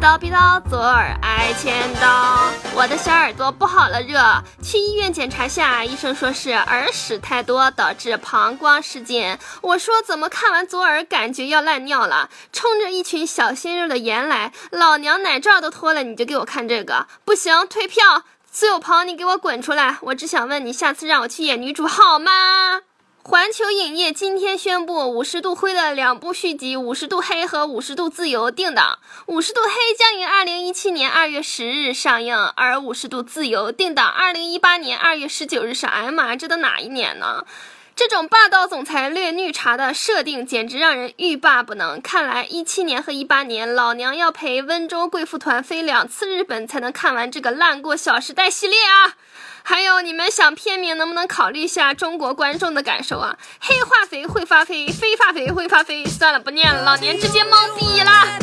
[0.00, 2.50] 叨逼刀，左耳挨千刀。
[2.74, 4.18] 我的小耳朵不好了，热，
[4.62, 9.38] 去医院检查下，医生说是耳屎太多导致膀胱失禁。
[9.60, 12.30] 我说怎么看完左耳感觉要烂尿了？
[12.52, 17.06] 冲着一群小鲜肉的颜来，老娘奶罩都脱了，你就给我看这个？
[17.24, 18.24] 不行，退票！
[18.50, 19.96] 苏有朋，你给我滚出来！
[20.02, 22.82] 我只想问你，下次让我去演女主好吗？
[23.24, 35.88] 环球影业今天宣布，《五十度灰》的两部续集《五十度黑》和《五十度自由》定档，《五十度黑》将于二零一七年二月十日上映，而《五十度自由》定档二零一八年二月十九日上。
[35.88, 37.44] 哎呀妈，这都哪一年呢？
[37.94, 42.00] 这种霸道总裁虐绿茶的设定简直让人欲罢不能。
[42.00, 49.14] 看来一七年和一八年，老娘要陪温州贵妇团飞两次日本才能看完这个烂过《小时代》系列啊！
[49.62, 53.36] 还有，你们想片名能不能考虑一下中国观众的感受啊？
[53.60, 56.04] 黑化肥会发飞，非化肥会发飞。
[56.06, 58.38] 算了，不念了，老年直接懵逼了。